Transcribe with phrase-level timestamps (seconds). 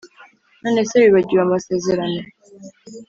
[0.61, 2.21] none se wibagiwe amasezerano?